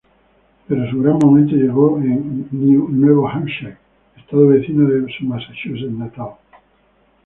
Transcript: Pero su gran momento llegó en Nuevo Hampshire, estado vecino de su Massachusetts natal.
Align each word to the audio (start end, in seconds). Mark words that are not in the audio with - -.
Pero 0.67 0.89
su 0.89 0.99
gran 1.03 1.19
momento 1.19 1.55
llegó 1.55 1.99
en 1.99 2.47
Nuevo 2.99 3.29
Hampshire, 3.29 3.77
estado 4.17 4.47
vecino 4.47 4.89
de 4.89 5.05
su 5.13 5.25
Massachusetts 5.25 5.91
natal. 5.91 6.37